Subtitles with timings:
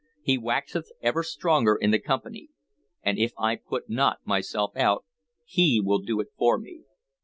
[0.23, 2.49] He waxeth ever stronger in the Company,
[3.03, 5.05] and if I put not myself out,
[5.45, 6.85] he will do it for me.